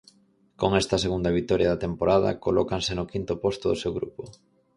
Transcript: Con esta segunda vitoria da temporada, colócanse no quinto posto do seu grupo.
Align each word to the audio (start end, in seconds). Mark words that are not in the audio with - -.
Con 0.59 0.71
esta 0.81 0.97
segunda 1.05 1.35
vitoria 1.39 1.69
da 1.71 1.81
temporada, 1.85 2.37
colócanse 2.45 2.91
no 2.95 3.09
quinto 3.11 3.33
posto 3.43 3.65
do 3.67 3.79
seu 3.81 3.91
grupo. 3.97 4.21